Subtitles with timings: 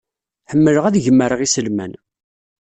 [0.51, 1.93] Ḥemmleɣ ad gemreɣ iselman.